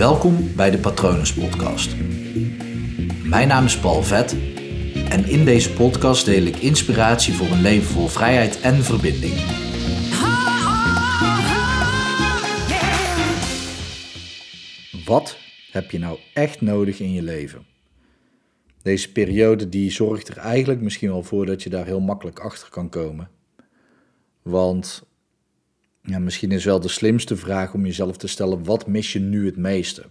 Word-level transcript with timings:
Welkom 0.00 0.54
bij 0.56 0.70
de 0.70 0.78
Patronus 0.78 1.34
Podcast. 1.34 1.96
Mijn 3.24 3.48
naam 3.48 3.64
is 3.64 3.78
Paul 3.78 4.02
Vet 4.02 4.32
en 5.08 5.24
in 5.24 5.44
deze 5.44 5.72
podcast 5.72 6.24
deel 6.24 6.42
ik 6.42 6.56
inspiratie 6.56 7.34
voor 7.34 7.46
een 7.46 7.60
leven 7.60 7.86
vol 7.86 8.06
vrijheid 8.06 8.60
en 8.60 8.74
verbinding. 8.74 9.34
Wat 15.04 15.38
heb 15.70 15.90
je 15.90 15.98
nou 15.98 16.18
echt 16.34 16.60
nodig 16.60 17.00
in 17.00 17.12
je 17.12 17.22
leven? 17.22 17.66
Deze 18.82 19.12
periode 19.12 19.68
die 19.68 19.90
zorgt 19.90 20.28
er 20.28 20.36
eigenlijk 20.36 20.80
misschien 20.80 21.10
wel 21.10 21.22
voor 21.22 21.46
dat 21.46 21.62
je 21.62 21.70
daar 21.70 21.86
heel 21.86 22.00
makkelijk 22.00 22.38
achter 22.38 22.70
kan 22.70 22.88
komen. 22.88 23.30
Want 24.42 25.09
ja, 26.02 26.18
misschien 26.18 26.52
is 26.52 26.64
wel 26.64 26.80
de 26.80 26.88
slimste 26.88 27.36
vraag 27.36 27.74
om 27.74 27.86
jezelf 27.86 28.16
te 28.16 28.26
stellen: 28.26 28.64
wat 28.64 28.86
mis 28.86 29.12
je 29.12 29.20
nu 29.20 29.46
het 29.46 29.56
meeste? 29.56 30.04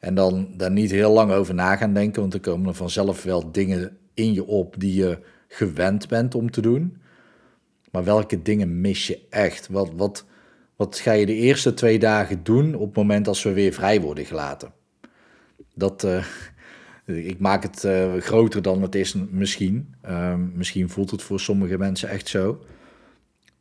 En 0.00 0.14
dan 0.14 0.48
daar 0.56 0.70
niet 0.70 0.90
heel 0.90 1.12
lang 1.12 1.32
over 1.32 1.54
na 1.54 1.76
gaan 1.76 1.94
denken, 1.94 2.20
want 2.20 2.34
er 2.34 2.40
komen 2.40 2.68
er 2.68 2.74
vanzelf 2.74 3.22
wel 3.22 3.52
dingen 3.52 3.96
in 4.14 4.32
je 4.32 4.46
op 4.46 4.74
die 4.78 4.94
je 4.94 5.18
gewend 5.48 6.08
bent 6.08 6.34
om 6.34 6.50
te 6.50 6.60
doen. 6.60 6.96
Maar 7.90 8.04
welke 8.04 8.42
dingen 8.42 8.80
mis 8.80 9.06
je 9.06 9.20
echt? 9.30 9.68
Wat, 9.68 9.90
wat, 9.96 10.24
wat 10.76 10.98
ga 10.98 11.12
je 11.12 11.26
de 11.26 11.34
eerste 11.34 11.74
twee 11.74 11.98
dagen 11.98 12.44
doen 12.44 12.74
op 12.74 12.86
het 12.86 12.96
moment 12.96 13.28
als 13.28 13.42
we 13.42 13.52
weer 13.52 13.72
vrij 13.72 14.00
worden 14.00 14.24
gelaten? 14.24 14.72
Dat, 15.74 16.04
uh, 16.04 16.24
ik 17.04 17.38
maak 17.38 17.62
het 17.62 17.84
uh, 17.84 18.14
groter 18.16 18.62
dan 18.62 18.82
het 18.82 18.94
is 18.94 19.14
misschien. 19.30 19.94
Uh, 20.08 20.34
misschien 20.54 20.88
voelt 20.88 21.10
het 21.10 21.22
voor 21.22 21.40
sommige 21.40 21.78
mensen 21.78 22.08
echt 22.08 22.28
zo. 22.28 22.64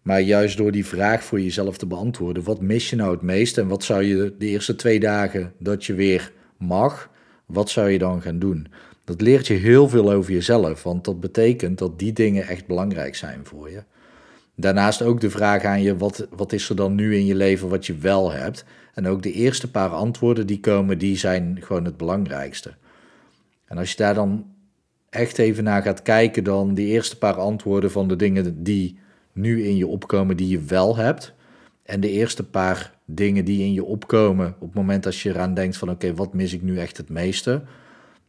Maar 0.06 0.22
juist 0.22 0.58
door 0.58 0.72
die 0.72 0.86
vraag 0.86 1.24
voor 1.24 1.42
jezelf 1.42 1.78
te 1.78 1.86
beantwoorden, 1.86 2.44
wat 2.44 2.62
mis 2.62 2.90
je 2.90 2.96
nou 2.96 3.12
het 3.12 3.22
meest 3.22 3.58
en 3.58 3.68
wat 3.68 3.84
zou 3.84 4.04
je 4.04 4.36
de 4.38 4.46
eerste 4.46 4.76
twee 4.76 5.00
dagen 5.00 5.54
dat 5.60 5.86
je 5.86 5.94
weer 5.94 6.32
mag, 6.58 7.10
wat 7.46 7.70
zou 7.70 7.90
je 7.90 7.98
dan 7.98 8.22
gaan 8.22 8.40
doen? 8.40 8.68
Dat 9.04 9.22
leert 9.22 9.48
je 9.48 9.54
heel 9.54 9.90
veel 9.90 10.12
over 10.12 10.32
jezelf, 10.32 10.84
want 10.84 11.06
dat 11.06 11.20
betekent 11.20 11.78
dat 11.78 12.00
die 12.00 12.14
dingen 12.14 12.48
echt 12.48 12.68
belangrijk 12.68 13.16
zijn 13.16 13.40
voor 13.44 13.72
je. 13.72 13.84
Daarnaast 14.56 15.02
ook 15.02 15.22
de 15.22 15.30
vraag 15.30 15.64
aan 15.64 15.82
je, 15.82 15.98
wat, 15.98 16.28
wat 16.30 16.54
is 16.54 16.70
er 16.70 16.76
dan 16.76 16.96
nu 16.96 17.16
in 17.16 17.26
je 17.26 17.36
leven 17.36 17.70
wat 17.70 17.86
je 17.86 17.98
wel 17.98 18.32
hebt? 18.32 18.66
En 18.94 19.08
ook 19.08 19.24
de 19.24 19.32
eerste 19.32 19.72
paar 19.72 19.90
antwoorden 19.90 20.48
die 20.48 20.60
komen, 20.60 20.98
die 20.98 21.18
zijn 21.18 21.58
gewoon 21.62 21.86
het 21.86 21.98
belangrijkste. 21.98 22.74
En 23.66 23.78
als 23.78 23.92
je 23.92 23.98
daar 23.98 24.14
dan 24.14 24.46
echt 25.10 25.38
even 25.38 25.64
naar 25.64 25.82
gaat 25.82 26.02
kijken, 26.02 26.44
dan 26.44 26.74
die 26.74 26.88
eerste 26.88 27.18
paar 27.18 27.40
antwoorden 27.40 27.92
van 27.92 28.08
de 28.08 28.16
dingen 28.16 28.64
die 28.64 29.04
nu 29.36 29.64
in 29.64 29.76
je 29.78 29.88
opkomen 29.88 30.38
die 30.38 30.48
je 30.48 30.60
wel 30.60 30.96
hebt. 30.96 31.34
En 31.84 32.00
de 32.00 32.10
eerste 32.10 32.44
paar 32.44 32.94
dingen 33.06 33.46
die 33.46 33.64
in 33.64 33.74
je 33.74 33.84
opkomen 33.84 34.48
op 34.48 34.68
het 34.68 34.74
moment 34.74 35.04
dat 35.04 35.18
je 35.18 35.30
eraan 35.30 35.54
denkt 35.54 35.78
van 35.78 35.90
oké, 35.90 36.14
wat 36.14 36.34
mis 36.34 36.54
ik 36.54 36.62
nu 36.62 36.80
echt 36.80 36.98
het 36.98 37.10
meeste? 37.10 37.64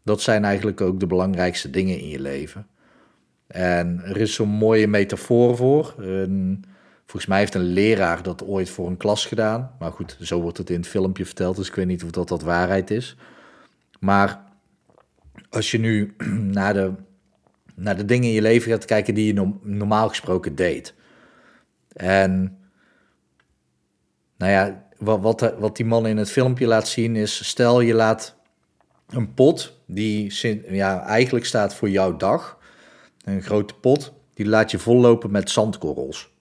Dat 0.02 0.20
zijn 0.20 0.44
eigenlijk 0.44 0.80
ook 0.80 1.00
de 1.00 1.06
belangrijkste 1.06 1.70
dingen 1.70 1.98
in 1.98 2.08
je 2.08 2.20
leven. 2.20 2.66
En 3.46 4.00
er 4.04 4.16
is 4.16 4.34
zo'n 4.34 4.48
mooie 4.48 4.86
metafoor 4.86 5.56
voor. 5.56 5.94
Een, 5.98 6.64
volgens 6.98 7.26
mij 7.26 7.38
heeft 7.38 7.54
een 7.54 7.72
leraar 7.72 8.22
dat 8.22 8.44
ooit 8.44 8.70
voor 8.70 8.86
een 8.86 8.96
klas 8.96 9.26
gedaan. 9.26 9.70
Maar 9.78 9.92
goed, 9.92 10.16
zo 10.20 10.40
wordt 10.40 10.58
het 10.58 10.70
in 10.70 10.76
het 10.76 10.88
filmpje 10.88 11.24
verteld, 11.24 11.56
dus 11.56 11.68
ik 11.68 11.74
weet 11.74 11.86
niet 11.86 12.04
of 12.04 12.10
dat, 12.10 12.28
dat 12.28 12.42
waarheid 12.42 12.90
is. 12.90 13.16
Maar 14.00 14.44
als 15.50 15.70
je 15.70 15.78
nu 15.78 16.14
naar 16.58 16.74
de, 16.74 16.92
naar 17.74 17.96
de 17.96 18.04
dingen 18.04 18.28
in 18.28 18.34
je 18.34 18.42
leven 18.42 18.70
gaat 18.70 18.84
kijken 18.84 19.14
die 19.14 19.34
je 19.34 19.52
normaal 19.62 20.08
gesproken 20.08 20.54
deed. 20.54 20.94
En 21.96 22.58
nou 24.36 24.52
ja, 24.52 24.86
wat, 24.98 25.54
wat, 25.58 25.76
die 25.76 25.86
man 25.86 26.06
in 26.06 26.16
het 26.16 26.30
filmpje 26.30 26.66
laat 26.66 26.88
zien 26.88 27.16
is, 27.16 27.48
stel 27.48 27.80
je 27.80 27.94
laat 27.94 28.36
een 29.08 29.34
pot 29.34 29.80
die 29.86 30.32
ja, 30.68 31.02
eigenlijk 31.02 31.46
staat 31.46 31.74
voor 31.74 31.90
jouw 31.90 32.16
dag, 32.16 32.58
een 33.24 33.42
grote 33.42 33.74
pot, 33.74 34.12
die 34.34 34.46
laat 34.46 34.70
je 34.70 34.78
vollopen 34.78 35.30
met 35.30 35.50
zandkorrels. 35.50 36.34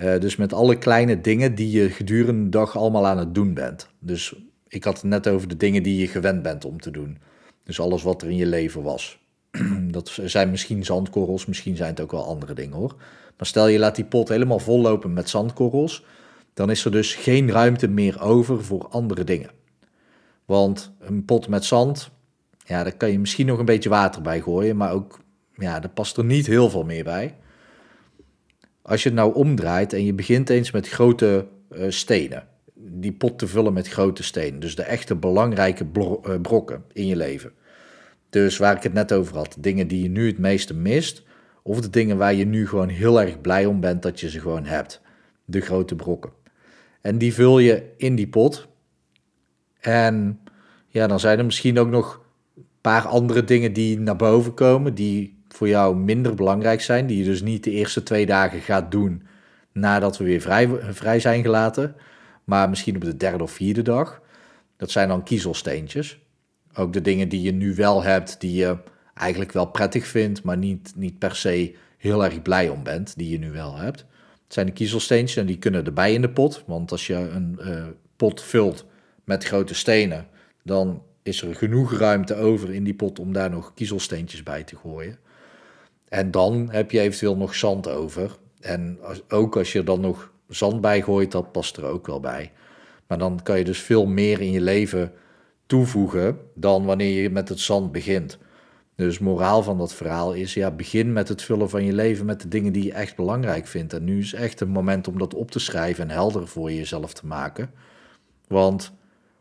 Uh, 0.00 0.18
dus 0.20 0.36
met 0.36 0.52
alle 0.52 0.78
kleine 0.78 1.20
dingen 1.20 1.54
die 1.54 1.70
je 1.70 1.90
gedurende 1.90 2.42
de 2.42 2.48
dag 2.48 2.76
allemaal 2.76 3.06
aan 3.06 3.18
het 3.18 3.34
doen 3.34 3.54
bent. 3.54 3.88
Dus 3.98 4.34
ik 4.68 4.84
had 4.84 4.94
het 4.94 5.04
net 5.04 5.28
over 5.28 5.48
de 5.48 5.56
dingen 5.56 5.82
die 5.82 6.00
je 6.00 6.08
gewend 6.08 6.42
bent 6.42 6.64
om 6.64 6.80
te 6.80 6.90
doen. 6.90 7.18
Dus 7.64 7.80
alles 7.80 8.02
wat 8.02 8.22
er 8.22 8.30
in 8.30 8.36
je 8.36 8.46
leven 8.46 8.82
was. 8.82 9.18
Dat 9.96 10.18
zijn 10.24 10.50
misschien 10.50 10.84
zandkorrels, 10.84 11.46
misschien 11.46 11.76
zijn 11.76 11.90
het 11.90 12.00
ook 12.00 12.10
wel 12.10 12.26
andere 12.26 12.54
dingen 12.54 12.76
hoor. 12.76 12.94
Maar 13.36 13.46
stel 13.46 13.66
je 13.66 13.78
laat 13.78 13.94
die 13.94 14.04
pot 14.04 14.28
helemaal 14.28 14.58
vollopen 14.58 15.12
met 15.12 15.28
zandkorrels, 15.28 16.04
dan 16.54 16.70
is 16.70 16.84
er 16.84 16.90
dus 16.90 17.14
geen 17.14 17.50
ruimte 17.50 17.88
meer 17.88 18.20
over 18.20 18.64
voor 18.64 18.88
andere 18.88 19.24
dingen. 19.24 19.50
Want 20.44 20.92
een 20.98 21.24
pot 21.24 21.48
met 21.48 21.64
zand, 21.64 22.10
ja, 22.64 22.82
daar 22.82 22.96
kan 22.96 23.10
je 23.10 23.18
misschien 23.18 23.46
nog 23.46 23.58
een 23.58 23.64
beetje 23.64 23.88
water 23.88 24.22
bij 24.22 24.40
gooien, 24.40 24.76
maar 24.76 24.92
ook, 24.92 25.20
ja, 25.54 25.80
daar 25.80 25.90
past 25.90 26.16
er 26.16 26.24
niet 26.24 26.46
heel 26.46 26.70
veel 26.70 26.84
meer 26.84 27.04
bij. 27.04 27.34
Als 28.82 29.02
je 29.02 29.08
het 29.08 29.18
nou 29.18 29.34
omdraait 29.34 29.92
en 29.92 30.04
je 30.04 30.14
begint 30.14 30.50
eens 30.50 30.70
met 30.70 30.88
grote 30.88 31.46
uh, 31.70 31.90
stenen, 31.90 32.48
die 32.74 33.12
pot 33.12 33.38
te 33.38 33.46
vullen 33.46 33.72
met 33.72 33.88
grote 33.88 34.22
stenen, 34.22 34.60
dus 34.60 34.76
de 34.76 34.82
echte 34.82 35.14
belangrijke 35.14 35.86
eh, 35.92 36.40
brokken 36.40 36.84
in 36.92 37.06
je 37.06 37.16
leven. 37.16 37.52
Dus 38.36 38.56
waar 38.56 38.76
ik 38.76 38.82
het 38.82 38.92
net 38.92 39.12
over 39.12 39.36
had, 39.36 39.56
dingen 39.58 39.88
die 39.88 40.02
je 40.02 40.08
nu 40.08 40.26
het 40.26 40.38
meeste 40.38 40.74
mist, 40.74 41.22
of 41.62 41.80
de 41.80 41.90
dingen 41.90 42.16
waar 42.16 42.34
je 42.34 42.44
nu 42.44 42.68
gewoon 42.68 42.88
heel 42.88 43.20
erg 43.20 43.40
blij 43.40 43.66
om 43.66 43.80
bent 43.80 44.02
dat 44.02 44.20
je 44.20 44.30
ze 44.30 44.40
gewoon 44.40 44.64
hebt. 44.64 45.00
De 45.44 45.60
grote 45.60 45.94
brokken. 45.94 46.30
En 47.00 47.18
die 47.18 47.34
vul 47.34 47.58
je 47.58 47.92
in 47.96 48.14
die 48.14 48.28
pot. 48.28 48.68
En 49.80 50.40
ja, 50.86 51.06
dan 51.06 51.20
zijn 51.20 51.38
er 51.38 51.44
misschien 51.44 51.78
ook 51.78 51.88
nog 51.88 52.20
een 52.56 52.66
paar 52.80 53.06
andere 53.06 53.44
dingen 53.44 53.72
die 53.72 53.98
naar 53.98 54.16
boven 54.16 54.54
komen, 54.54 54.94
die 54.94 55.42
voor 55.48 55.68
jou 55.68 55.96
minder 55.96 56.34
belangrijk 56.34 56.80
zijn, 56.80 57.06
die 57.06 57.18
je 57.18 57.24
dus 57.24 57.42
niet 57.42 57.64
de 57.64 57.70
eerste 57.70 58.02
twee 58.02 58.26
dagen 58.26 58.60
gaat 58.60 58.90
doen 58.90 59.26
nadat 59.72 60.18
we 60.18 60.24
weer 60.24 60.40
vrij, 60.40 60.68
vrij 60.92 61.20
zijn 61.20 61.42
gelaten, 61.42 61.96
maar 62.44 62.68
misschien 62.68 62.96
op 62.96 63.04
de 63.04 63.16
derde 63.16 63.42
of 63.42 63.50
vierde 63.50 63.82
dag. 63.82 64.22
Dat 64.76 64.90
zijn 64.90 65.08
dan 65.08 65.22
kiezelsteentjes. 65.22 66.25
Ook 66.76 66.92
de 66.92 67.00
dingen 67.00 67.28
die 67.28 67.42
je 67.42 67.52
nu 67.52 67.74
wel 67.74 68.02
hebt, 68.02 68.40
die 68.40 68.54
je 68.54 68.76
eigenlijk 69.14 69.52
wel 69.52 69.66
prettig 69.66 70.06
vindt, 70.06 70.42
maar 70.42 70.56
niet, 70.56 70.92
niet 70.96 71.18
per 71.18 71.36
se 71.36 71.74
heel 71.96 72.24
erg 72.24 72.42
blij 72.42 72.68
om 72.68 72.82
bent, 72.82 73.16
die 73.16 73.30
je 73.30 73.38
nu 73.38 73.50
wel 73.50 73.76
hebt. 73.76 73.98
Het 74.44 74.54
zijn 74.54 74.66
de 74.66 74.72
kiezelsteentjes 74.72 75.36
en 75.36 75.46
die 75.46 75.58
kunnen 75.58 75.84
erbij 75.84 76.12
in 76.12 76.20
de 76.20 76.30
pot. 76.30 76.62
Want 76.66 76.90
als 76.90 77.06
je 77.06 77.14
een 77.14 77.58
uh, 77.60 77.84
pot 78.16 78.42
vult 78.42 78.84
met 79.24 79.44
grote 79.44 79.74
stenen, 79.74 80.26
dan 80.62 81.02
is 81.22 81.42
er 81.42 81.54
genoeg 81.54 81.98
ruimte 81.98 82.34
over 82.34 82.74
in 82.74 82.84
die 82.84 82.94
pot 82.94 83.18
om 83.18 83.32
daar 83.32 83.50
nog 83.50 83.74
kiezelsteentjes 83.74 84.42
bij 84.42 84.62
te 84.62 84.76
gooien. 84.76 85.18
En 86.08 86.30
dan 86.30 86.68
heb 86.70 86.90
je 86.90 87.00
eventueel 87.00 87.36
nog 87.36 87.54
zand 87.54 87.88
over. 87.88 88.36
En 88.60 88.98
ook 89.28 89.56
als 89.56 89.72
je 89.72 89.78
er 89.78 89.84
dan 89.84 90.00
nog 90.00 90.32
zand 90.48 90.80
bij 90.80 91.02
gooit, 91.02 91.32
dat 91.32 91.52
past 91.52 91.76
er 91.76 91.84
ook 91.84 92.06
wel 92.06 92.20
bij. 92.20 92.52
Maar 93.06 93.18
dan 93.18 93.42
kan 93.42 93.58
je 93.58 93.64
dus 93.64 93.80
veel 93.80 94.06
meer 94.06 94.40
in 94.40 94.50
je 94.50 94.60
leven 94.60 95.12
toevoegen 95.66 96.38
dan 96.54 96.84
wanneer 96.84 97.22
je 97.22 97.30
met 97.30 97.48
het 97.48 97.60
zand 97.60 97.92
begint. 97.92 98.38
Dus 98.94 99.18
moraal 99.18 99.62
van 99.62 99.78
dat 99.78 99.94
verhaal 99.94 100.32
is, 100.32 100.54
ja, 100.54 100.70
begin 100.70 101.12
met 101.12 101.28
het 101.28 101.42
vullen 101.42 101.70
van 101.70 101.84
je 101.84 101.92
leven 101.92 102.26
met 102.26 102.40
de 102.40 102.48
dingen 102.48 102.72
die 102.72 102.84
je 102.84 102.92
echt 102.92 103.16
belangrijk 103.16 103.66
vindt. 103.66 103.92
En 103.92 104.04
nu 104.04 104.18
is 104.18 104.32
echt 104.32 104.60
een 104.60 104.68
moment 104.68 105.08
om 105.08 105.18
dat 105.18 105.34
op 105.34 105.50
te 105.50 105.58
schrijven 105.58 106.04
en 106.04 106.10
helder 106.10 106.48
voor 106.48 106.72
jezelf 106.72 107.12
te 107.12 107.26
maken. 107.26 107.70
Want 108.48 108.92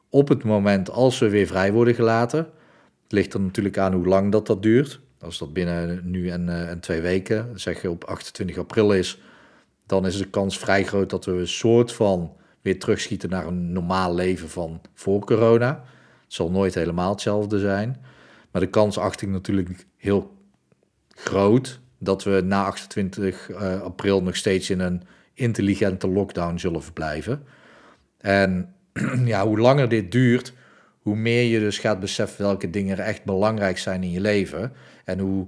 op 0.09 0.27
het 0.27 0.43
moment 0.43 0.89
als 0.89 1.19
we 1.19 1.29
weer 1.29 1.47
vrij 1.47 1.71
worden 1.73 1.95
gelaten, 1.95 2.47
ligt 3.07 3.33
er 3.33 3.41
natuurlijk 3.41 3.77
aan 3.77 3.93
hoe 3.93 4.07
lang 4.07 4.31
dat 4.31 4.47
dat 4.47 4.63
duurt. 4.63 4.99
Als 5.19 5.37
dat 5.37 5.53
binnen 5.53 6.01
nu 6.03 6.29
en, 6.29 6.47
uh, 6.47 6.69
en 6.69 6.79
twee 6.79 7.01
weken, 7.01 7.59
zeg 7.59 7.81
je 7.81 7.89
op 7.89 8.03
28 8.03 8.57
april 8.57 8.93
is, 8.93 9.19
dan 9.85 10.05
is 10.05 10.17
de 10.17 10.29
kans 10.29 10.57
vrij 10.57 10.83
groot 10.83 11.09
dat 11.09 11.25
we 11.25 11.31
een 11.31 11.47
soort 11.47 11.93
van 11.93 12.35
weer 12.61 12.79
terugschieten 12.79 13.29
naar 13.29 13.47
een 13.47 13.71
normaal 13.71 14.15
leven 14.15 14.49
van 14.49 14.81
voor 14.93 15.25
corona. 15.25 15.83
Zal 16.35 16.51
nooit 16.51 16.73
helemaal 16.73 17.11
hetzelfde 17.11 17.59
zijn. 17.59 17.97
Maar 18.51 18.61
de 18.61 18.69
kans 18.69 18.97
acht 18.97 19.21
ik 19.21 19.29
natuurlijk 19.29 19.85
heel 19.97 20.37
groot 21.07 21.79
dat 21.99 22.23
we 22.23 22.41
na 22.45 22.65
28 22.65 23.49
uh, 23.49 23.81
april 23.81 24.23
nog 24.23 24.35
steeds 24.35 24.69
in 24.69 24.79
een 24.79 25.03
intelligente 25.33 26.07
lockdown 26.07 26.57
zullen 26.57 26.83
verblijven. 26.83 27.43
En 28.17 28.73
ja, 29.25 29.47
hoe 29.47 29.59
langer 29.59 29.89
dit 29.89 30.11
duurt, 30.11 30.53
hoe 30.99 31.15
meer 31.15 31.43
je 31.43 31.59
dus 31.59 31.77
gaat 31.77 31.99
beseffen 31.99 32.45
welke 32.45 32.69
dingen 32.69 32.97
echt 32.97 33.23
belangrijk 33.23 33.77
zijn 33.77 34.03
in 34.03 34.11
je 34.11 34.21
leven. 34.21 34.73
En 35.05 35.19
hoe 35.19 35.47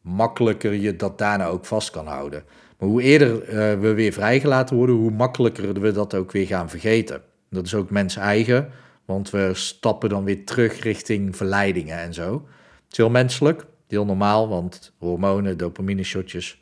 makkelijker 0.00 0.72
je 0.72 0.96
dat 0.96 1.18
daarna 1.18 1.46
ook 1.46 1.64
vast 1.64 1.90
kan 1.90 2.06
houden. 2.06 2.44
Maar 2.78 2.88
hoe 2.88 3.02
eerder 3.02 3.48
uh, 3.48 3.80
we 3.80 3.94
weer 3.94 4.12
vrijgelaten 4.12 4.76
worden, 4.76 4.96
hoe 4.96 5.10
makkelijker 5.10 5.80
we 5.80 5.92
dat 5.92 6.14
ook 6.14 6.32
weer 6.32 6.46
gaan 6.46 6.70
vergeten. 6.70 7.22
Dat 7.50 7.66
is 7.66 7.74
ook 7.74 7.90
mens 7.90 8.16
eigen. 8.16 8.70
Want 9.04 9.30
we 9.30 9.50
stappen 9.52 10.08
dan 10.08 10.24
weer 10.24 10.44
terug 10.44 10.80
richting 10.80 11.36
verleidingen 11.36 11.98
en 11.98 12.14
zo. 12.14 12.32
Het 12.84 12.92
is 12.92 12.96
heel 12.96 13.10
menselijk, 13.10 13.66
heel 13.88 14.04
normaal, 14.04 14.48
want 14.48 14.92
hormonen, 14.98 15.56
dopamine 15.56 16.02
shotjes. 16.02 16.60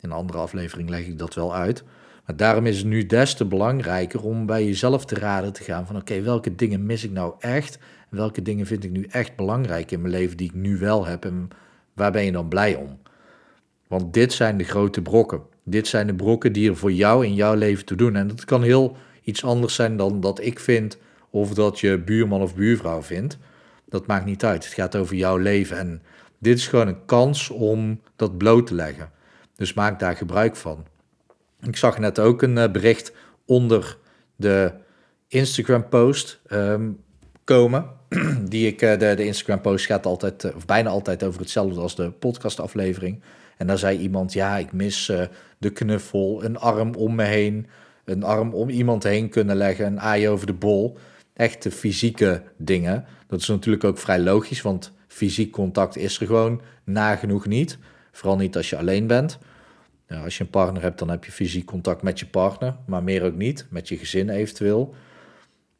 In 0.00 0.10
een 0.10 0.16
andere 0.16 0.38
aflevering 0.38 0.88
leg 0.88 1.06
ik 1.06 1.18
dat 1.18 1.34
wel 1.34 1.54
uit. 1.54 1.84
Maar 2.26 2.36
daarom 2.36 2.66
is 2.66 2.76
het 2.76 2.86
nu 2.86 3.06
des 3.06 3.34
te 3.34 3.44
belangrijker 3.44 4.22
om 4.22 4.46
bij 4.46 4.64
jezelf 4.64 5.04
te 5.04 5.14
raden 5.14 5.52
te 5.52 5.62
gaan 5.62 5.86
van 5.86 5.96
oké, 5.96 6.22
welke 6.22 6.54
dingen 6.54 6.86
mis 6.86 7.04
ik 7.04 7.10
nou 7.10 7.34
echt? 7.38 7.78
Welke 8.08 8.42
dingen 8.42 8.66
vind 8.66 8.84
ik 8.84 8.90
nu 8.90 9.06
echt 9.10 9.36
belangrijk 9.36 9.90
in 9.90 10.00
mijn 10.00 10.14
leven 10.14 10.36
die 10.36 10.46
ik 10.46 10.54
nu 10.54 10.78
wel 10.78 11.06
heb 11.06 11.24
en 11.24 11.48
waar 11.94 12.12
ben 12.12 12.24
je 12.24 12.32
dan 12.32 12.48
blij 12.48 12.74
om? 12.74 12.98
Want 13.86 14.12
dit 14.12 14.32
zijn 14.32 14.56
de 14.56 14.64
grote 14.64 15.02
brokken. 15.02 15.42
Dit 15.64 15.86
zijn 15.86 16.06
de 16.06 16.14
brokken 16.14 16.52
die 16.52 16.68
er 16.68 16.76
voor 16.76 16.92
jou 16.92 17.26
in 17.26 17.34
jouw 17.34 17.54
leven 17.54 17.84
te 17.84 17.94
doen. 17.94 18.16
En 18.16 18.26
dat 18.26 18.44
kan 18.44 18.62
heel 18.62 18.96
iets 19.22 19.44
anders 19.44 19.74
zijn 19.74 19.96
dan 19.96 20.20
dat 20.20 20.40
ik 20.40 20.60
vind 20.60 20.98
of 21.30 21.54
dat 21.54 21.80
je 21.80 21.98
buurman 21.98 22.42
of 22.42 22.54
buurvrouw 22.54 23.02
vindt. 23.02 23.38
Dat 23.88 24.06
maakt 24.06 24.24
niet 24.24 24.44
uit. 24.44 24.64
Het 24.64 24.74
gaat 24.74 24.96
over 24.96 25.16
jouw 25.16 25.36
leven. 25.36 25.78
En 25.78 26.02
dit 26.38 26.58
is 26.58 26.68
gewoon 26.68 26.88
een 26.88 27.04
kans 27.04 27.50
om 27.50 28.00
dat 28.16 28.38
bloot 28.38 28.66
te 28.66 28.74
leggen. 28.74 29.10
Dus 29.56 29.74
maak 29.74 29.98
daar 29.98 30.16
gebruik 30.16 30.56
van. 30.56 30.86
Ik 31.62 31.76
zag 31.76 31.98
net 31.98 32.18
ook 32.18 32.42
een 32.42 32.58
eh, 32.58 32.70
bericht 32.70 33.12
onder 33.44 33.96
de 34.36 34.72
Instagram-post 35.28 36.40
ehm, 36.46 36.90
komen. 37.44 37.86
Die 38.48 38.66
ik, 38.66 38.82
eh, 38.82 38.98
de, 38.98 39.14
de 39.14 39.24
Instagram-post 39.24 39.86
gaat 39.86 40.06
altijd, 40.06 40.44
eh, 40.44 40.56
of 40.56 40.66
bijna 40.66 40.90
altijd 40.90 41.24
over 41.24 41.40
hetzelfde 41.40 41.80
als 41.80 41.96
de 41.96 42.10
podcastaflevering. 42.10 43.22
En 43.56 43.66
daar 43.66 43.78
zei 43.78 43.98
iemand: 43.98 44.32
Ja, 44.32 44.56
ik 44.56 44.72
mis 44.72 45.12
de 45.58 45.70
knuffel, 45.70 46.44
een 46.44 46.58
arm 46.58 46.94
om 46.94 47.14
me 47.14 47.24
heen, 47.24 47.66
een 48.04 48.22
arm 48.22 48.54
om 48.54 48.68
iemand 48.68 49.02
heen 49.02 49.28
kunnen 49.28 49.56
leggen, 49.56 49.86
een 49.86 50.00
aai 50.00 50.28
over 50.28 50.46
de 50.46 50.52
bol. 50.52 50.98
Echte 51.40 51.70
fysieke 51.70 52.42
dingen. 52.56 53.04
Dat 53.26 53.40
is 53.40 53.48
natuurlijk 53.48 53.84
ook 53.84 53.98
vrij 53.98 54.20
logisch, 54.20 54.62
want 54.62 54.92
fysiek 55.06 55.52
contact 55.52 55.96
is 55.96 56.20
er 56.20 56.26
gewoon 56.26 56.60
nagenoeg 56.84 57.46
niet. 57.46 57.78
Vooral 58.12 58.36
niet 58.36 58.56
als 58.56 58.70
je 58.70 58.76
alleen 58.76 59.06
bent. 59.06 59.38
Als 60.08 60.36
je 60.36 60.44
een 60.44 60.50
partner 60.50 60.82
hebt, 60.82 60.98
dan 60.98 61.10
heb 61.10 61.24
je 61.24 61.32
fysiek 61.32 61.64
contact 61.64 62.02
met 62.02 62.18
je 62.18 62.26
partner, 62.26 62.76
maar 62.86 63.02
meer 63.02 63.22
ook 63.22 63.34
niet, 63.34 63.66
met 63.70 63.88
je 63.88 63.96
gezin 63.96 64.28
eventueel. 64.28 64.94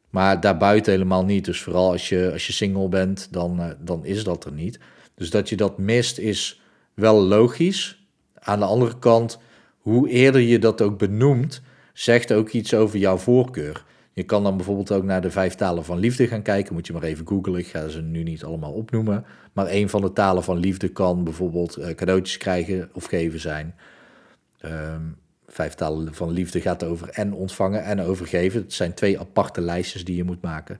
Maar 0.09 0.39
daarbuiten 0.39 0.91
helemaal 0.91 1.25
niet. 1.25 1.45
Dus 1.45 1.61
vooral 1.61 1.91
als 1.91 2.09
je, 2.09 2.29
als 2.33 2.47
je 2.47 2.53
single 2.53 2.89
bent, 2.89 3.27
dan, 3.31 3.59
uh, 3.59 3.69
dan 3.79 4.05
is 4.05 4.23
dat 4.23 4.45
er 4.45 4.51
niet. 4.51 4.79
Dus 5.15 5.29
dat 5.29 5.49
je 5.49 5.55
dat 5.55 5.77
mist 5.77 6.17
is 6.17 6.61
wel 6.93 7.21
logisch. 7.21 8.05
Aan 8.33 8.59
de 8.59 8.65
andere 8.65 8.99
kant, 8.99 9.39
hoe 9.77 10.09
eerder 10.09 10.41
je 10.41 10.59
dat 10.59 10.81
ook 10.81 10.97
benoemt, 10.97 11.61
zegt 11.93 12.33
ook 12.33 12.49
iets 12.49 12.73
over 12.73 12.99
jouw 12.99 13.17
voorkeur. 13.17 13.83
Je 14.13 14.23
kan 14.23 14.43
dan 14.43 14.55
bijvoorbeeld 14.55 14.91
ook 14.91 15.03
naar 15.03 15.21
de 15.21 15.31
vijf 15.31 15.55
talen 15.55 15.85
van 15.85 15.99
liefde 15.99 16.27
gaan 16.27 16.41
kijken. 16.41 16.73
Moet 16.73 16.87
je 16.87 16.93
maar 16.93 17.03
even 17.03 17.27
googlen. 17.27 17.59
Ik 17.59 17.67
ga 17.67 17.87
ze 17.87 18.01
nu 18.01 18.23
niet 18.23 18.43
allemaal 18.43 18.71
opnoemen. 18.71 19.25
Maar 19.53 19.67
een 19.69 19.89
van 19.89 20.01
de 20.01 20.13
talen 20.13 20.43
van 20.43 20.57
liefde 20.57 20.87
kan 20.87 21.23
bijvoorbeeld 21.23 21.77
uh, 21.77 21.89
cadeautjes 21.89 22.37
krijgen 22.37 22.89
of 22.93 23.05
geven 23.05 23.39
zijn. 23.39 23.75
Um, 24.65 25.17
vijf 25.47 25.73
talen 25.73 26.13
van 26.13 26.31
liefde 26.31 26.61
gaat 26.61 26.83
over 26.83 27.09
en 27.09 27.33
ontvangen 27.33 27.83
en 27.83 28.01
overgeven. 28.01 28.61
Het 28.61 28.73
zijn 28.73 28.93
twee 28.93 29.19
aparte 29.19 29.61
lijstjes 29.61 30.05
die 30.05 30.15
je 30.15 30.23
moet 30.23 30.41
maken. 30.41 30.79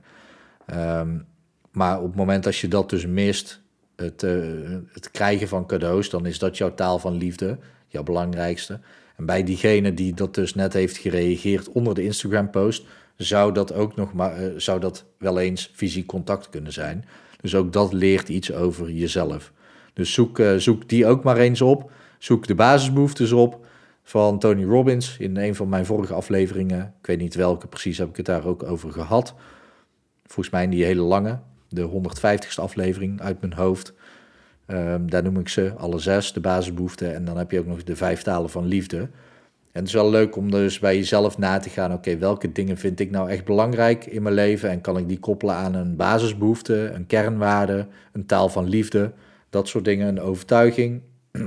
Um, 0.74 1.26
maar 1.70 1.98
op 1.98 2.06
het 2.06 2.16
moment 2.16 2.44
dat 2.44 2.56
je 2.56 2.68
dat 2.68 2.90
dus 2.90 3.06
mist, 3.06 3.60
het, 3.96 4.22
uh, 4.22 4.76
het 4.92 5.10
krijgen 5.10 5.48
van 5.48 5.66
cadeaus, 5.66 6.10
dan 6.10 6.26
is 6.26 6.38
dat 6.38 6.56
jouw 6.56 6.74
taal 6.74 6.98
van 6.98 7.16
liefde, 7.16 7.58
jouw 7.86 8.02
belangrijkste. 8.02 8.80
En 9.16 9.26
bij 9.26 9.44
diegene 9.44 9.94
die 9.94 10.14
dat 10.14 10.34
dus 10.34 10.54
net 10.54 10.72
heeft 10.72 10.96
gereageerd 10.96 11.68
onder 11.68 11.94
de 11.94 12.02
Instagram-post, 12.02 12.86
zou 13.16 13.52
dat 13.52 13.72
ook 13.72 13.96
nog 13.96 14.12
maar, 14.12 14.42
uh, 14.42 14.52
zou 14.56 14.80
dat 14.80 15.04
wel 15.18 15.38
eens 15.38 15.70
fysiek 15.74 16.06
contact 16.06 16.48
kunnen 16.48 16.72
zijn. 16.72 17.04
Dus 17.40 17.54
ook 17.54 17.72
dat 17.72 17.92
leert 17.92 18.28
iets 18.28 18.52
over 18.52 18.90
jezelf. 18.90 19.52
Dus 19.92 20.12
zoek, 20.12 20.38
uh, 20.38 20.56
zoek 20.56 20.88
die 20.88 21.06
ook 21.06 21.22
maar 21.22 21.36
eens 21.36 21.60
op. 21.60 21.90
Zoek 22.18 22.46
de 22.46 22.54
basisbehoeftes 22.54 23.32
op 23.32 23.66
van 24.02 24.38
Tony 24.38 24.64
Robbins 24.64 25.16
in 25.18 25.36
een 25.36 25.54
van 25.54 25.68
mijn 25.68 25.86
vorige 25.86 26.14
afleveringen. 26.14 26.94
Ik 27.00 27.06
weet 27.06 27.18
niet 27.18 27.34
welke 27.34 27.66
precies, 27.66 27.98
heb 27.98 28.08
ik 28.08 28.16
het 28.16 28.26
daar 28.26 28.44
ook 28.44 28.62
over 28.62 28.92
gehad. 28.92 29.34
Volgens 30.24 30.50
mij 30.50 30.68
die 30.68 30.84
hele 30.84 31.02
lange, 31.02 31.38
de 31.68 31.88
150ste 31.88 32.60
aflevering 32.60 33.20
uit 33.20 33.40
mijn 33.40 33.52
hoofd. 33.52 33.94
Um, 34.66 35.10
daar 35.10 35.22
noem 35.22 35.38
ik 35.38 35.48
ze 35.48 35.72
alle 35.76 35.98
zes, 35.98 36.32
de 36.32 36.40
basisbehoeften. 36.40 37.14
En 37.14 37.24
dan 37.24 37.36
heb 37.36 37.50
je 37.50 37.58
ook 37.58 37.66
nog 37.66 37.84
de 37.84 37.96
vijf 37.96 38.22
talen 38.22 38.50
van 38.50 38.66
liefde. 38.66 39.08
En 39.72 39.78
het 39.78 39.88
is 39.88 39.94
wel 39.94 40.10
leuk 40.10 40.36
om 40.36 40.50
dus 40.50 40.78
bij 40.78 40.96
jezelf 40.96 41.38
na 41.38 41.58
te 41.58 41.70
gaan, 41.70 41.92
oké, 41.92 42.18
welke 42.18 42.52
dingen 42.52 42.78
vind 42.78 43.00
ik 43.00 43.10
nou 43.10 43.30
echt 43.30 43.44
belangrijk 43.44 44.06
in 44.06 44.22
mijn 44.22 44.34
leven 44.34 44.70
en 44.70 44.80
kan 44.80 44.98
ik 44.98 45.08
die 45.08 45.18
koppelen 45.18 45.54
aan 45.54 45.74
een 45.74 45.96
basisbehoefte, 45.96 46.90
een 46.94 47.06
kernwaarde, 47.06 47.86
een 48.12 48.26
taal 48.26 48.48
van 48.48 48.68
liefde, 48.68 49.12
dat 49.50 49.68
soort 49.68 49.84
dingen, 49.84 50.08
een 50.08 50.20
overtuiging. 50.20 51.02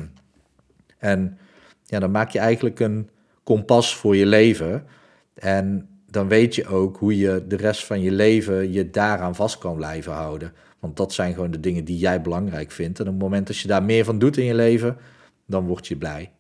en 0.98 1.38
ja, 1.83 2.00
dan 2.00 2.12
maak 2.12 2.30
je 2.30 2.39
eigenlijk 2.39 2.80
een 2.80 3.10
kompas 3.44 3.95
voor 3.95 4.16
je 4.16 4.25
leven. 4.25 4.86
En 5.33 5.88
dan 6.10 6.27
weet 6.27 6.56
je 6.56 6.68
ook 6.68 6.98
hoe 6.98 7.18
je 7.18 7.44
de 7.48 7.56
rest 7.56 7.86
van 7.86 8.01
je 8.01 8.12
leven 8.12 8.72
je 8.72 8.89
daaraan 8.89 9.36
vast 9.36 9.57
kan 9.57 9.75
blijven 9.75 10.13
houden. 10.13 10.54
Want 10.80 10.98
dat 10.98 11.13
zijn 11.13 11.33
gewoon 11.33 11.51
de 11.51 11.60
dingen 11.60 11.86
die 11.86 11.98
jij 11.98 12.22
belangrijk 12.22 12.72
vindt. 12.72 13.00
En 13.00 13.06
op 13.06 13.13
het 13.13 13.22
moment 13.22 13.48
dat 13.48 13.57
je 13.57 13.68
daar 13.68 13.83
meer 13.83 14.06
van 14.06 14.19
doet 14.19 14.38
in 14.38 14.45
je 14.45 14.56
leven, 14.56 14.98
dan 15.45 15.66
word 15.66 15.88
je 15.88 15.98
blij. 15.98 16.31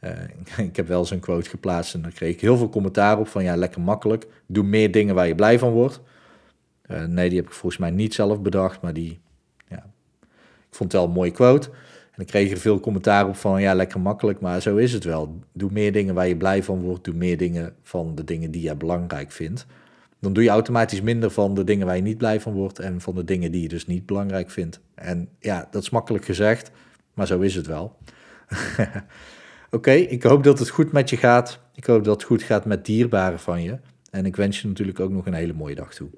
Uh, 0.00 0.10
ik 0.68 0.76
heb 0.76 0.88
wel 0.88 1.06
een 1.10 1.20
quote 1.20 1.50
geplaatst 1.50 1.94
en 1.94 2.02
daar 2.02 2.12
kreeg 2.12 2.34
ik 2.34 2.40
heel 2.40 2.56
veel 2.56 2.68
commentaar 2.68 3.18
op 3.18 3.28
van 3.28 3.42
ja, 3.42 3.56
lekker 3.56 3.80
makkelijk. 3.80 4.26
Doe 4.46 4.64
meer 4.64 4.90
dingen 4.90 5.14
waar 5.14 5.26
je 5.26 5.34
blij 5.34 5.58
van 5.58 5.70
wordt. 5.70 6.00
Uh, 6.90 7.04
nee, 7.04 7.28
die 7.28 7.38
heb 7.38 7.46
ik 7.46 7.54
volgens 7.54 7.80
mij 7.80 7.90
niet 7.90 8.14
zelf 8.14 8.40
bedacht, 8.40 8.80
maar 8.80 8.92
die, 8.92 9.20
ja, 9.68 9.86
ik 10.68 10.74
vond 10.74 10.92
het 10.92 11.00
wel 11.00 11.04
een 11.04 11.16
mooie 11.16 11.30
quote. 11.30 11.70
En 12.18 12.24
ik 12.24 12.26
kreeg 12.26 12.50
er 12.50 12.58
veel 12.58 12.80
commentaar 12.80 13.28
op 13.28 13.36
van, 13.36 13.60
ja, 13.60 13.74
lekker 13.74 14.00
makkelijk, 14.00 14.40
maar 14.40 14.62
zo 14.62 14.76
is 14.76 14.92
het 14.92 15.04
wel. 15.04 15.38
Doe 15.52 15.70
meer 15.72 15.92
dingen 15.92 16.14
waar 16.14 16.28
je 16.28 16.36
blij 16.36 16.62
van 16.62 16.80
wordt. 16.80 17.04
Doe 17.04 17.14
meer 17.14 17.36
dingen 17.36 17.74
van 17.82 18.14
de 18.14 18.24
dingen 18.24 18.50
die 18.50 18.62
je 18.62 18.76
belangrijk 18.76 19.32
vindt. 19.32 19.66
Dan 20.20 20.32
doe 20.32 20.42
je 20.42 20.50
automatisch 20.50 21.00
minder 21.00 21.30
van 21.30 21.54
de 21.54 21.64
dingen 21.64 21.86
waar 21.86 21.96
je 21.96 22.02
niet 22.02 22.18
blij 22.18 22.40
van 22.40 22.52
wordt 22.52 22.78
en 22.78 23.00
van 23.00 23.14
de 23.14 23.24
dingen 23.24 23.52
die 23.52 23.62
je 23.62 23.68
dus 23.68 23.86
niet 23.86 24.06
belangrijk 24.06 24.50
vindt. 24.50 24.80
En 24.94 25.28
ja, 25.38 25.68
dat 25.70 25.82
is 25.82 25.90
makkelijk 25.90 26.24
gezegd, 26.24 26.70
maar 27.14 27.26
zo 27.26 27.40
is 27.40 27.54
het 27.54 27.66
wel. 27.66 27.96
Oké, 29.70 29.90
ik 29.90 30.22
hoop 30.22 30.44
dat 30.44 30.58
het 30.58 30.68
goed 30.68 30.92
met 30.92 31.10
je 31.10 31.16
gaat. 31.16 31.60
Ik 31.74 31.84
hoop 31.84 32.04
dat 32.04 32.14
het 32.14 32.24
goed 32.24 32.42
gaat 32.42 32.64
met 32.64 32.84
dierbaren 32.84 33.38
van 33.38 33.62
je. 33.62 33.78
En 34.10 34.26
ik 34.26 34.36
wens 34.36 34.60
je 34.60 34.68
natuurlijk 34.68 35.00
ook 35.00 35.10
nog 35.10 35.26
een 35.26 35.32
hele 35.32 35.52
mooie 35.52 35.74
dag 35.74 35.94
toe. 35.94 36.10